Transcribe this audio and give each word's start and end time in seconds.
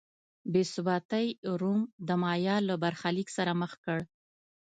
بې 0.51 0.63
ثباتۍ 0.73 1.27
روم 1.61 1.81
د 2.07 2.09
مایا 2.23 2.55
له 2.67 2.75
برخلیک 2.83 3.27
سره 3.37 3.51
مخ 3.61 3.71
کړ. 3.85 3.99